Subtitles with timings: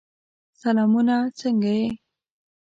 [0.61, 1.15] سلامونه!
[1.39, 1.87] څنګه یې؟